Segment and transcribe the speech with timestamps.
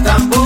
[0.00, 0.41] tambor.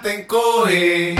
[0.00, 1.16] Te encoge.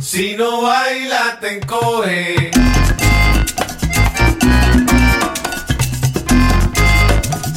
[0.00, 2.50] Si no baila te encoge.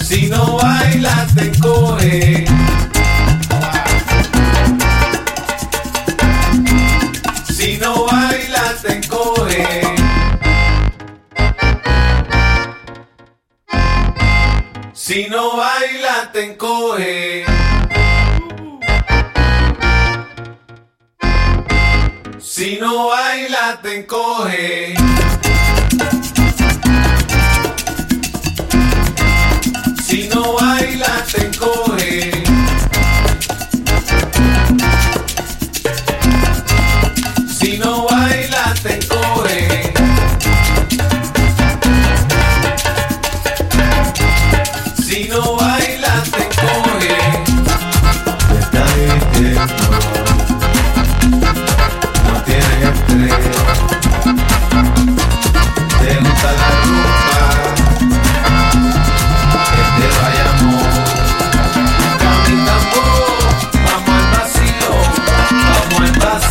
[0.04, 2.46] Si no baila te encoge.
[7.54, 9.83] Si no baila te encoge.
[15.06, 17.44] Si no baila te encoge.
[22.40, 24.94] Si no baila te encoge.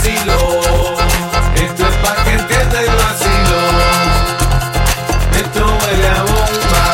[0.02, 0.38] Vacilo.
[1.54, 3.60] Esto es pa' que entienda el vacilo.
[5.40, 6.84] Esto huele a bomba.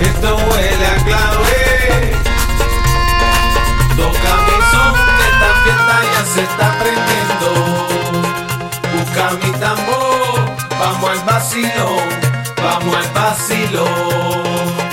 [0.00, 2.12] Esto huele a clave.
[3.96, 7.48] Toca mi son que esta fiesta ya se está prendiendo.
[8.92, 10.38] Busca mi tambor,
[10.78, 12.08] vamos al vacilón,
[12.62, 14.87] vamos al vacilón.